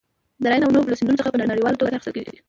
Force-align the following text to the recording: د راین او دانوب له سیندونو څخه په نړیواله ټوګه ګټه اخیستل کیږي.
د 0.41 0.43
راین 0.49 0.63
او 0.65 0.71
دانوب 0.73 0.89
له 0.91 0.97
سیندونو 0.99 1.19
څخه 1.19 1.31
په 1.31 1.37
نړیواله 1.51 1.77
ټوګه 1.79 1.89
ګټه 1.91 1.97
اخیستل 1.99 2.13
کیږي. 2.15 2.37